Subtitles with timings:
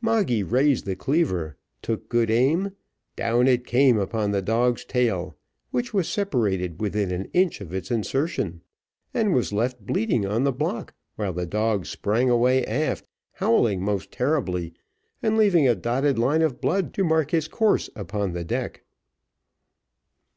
[0.00, 2.70] Moggy raised the cleaver, took good aim
[3.16, 5.34] down it came upon the dog's tail,
[5.72, 8.60] which was separated within an inch of its insertion,
[9.12, 14.12] and was left bleeding on the block, while the dog sprang away aft, howling most
[14.12, 14.72] terribly,
[15.20, 18.82] and leaving a dotted line of blood to mark his course upon the deck.